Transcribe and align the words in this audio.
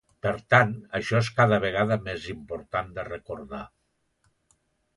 Per 0.25 0.31
tant, 0.53 0.71
això 0.99 1.19
és 1.25 1.29
cada 1.41 1.59
vegada 1.67 1.99
més 2.09 2.25
important 2.35 2.91
de 2.99 3.07
recordar. 3.13 3.63